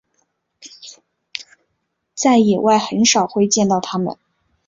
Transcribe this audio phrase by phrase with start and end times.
[2.15, 4.17] 在野外很少会见到它们。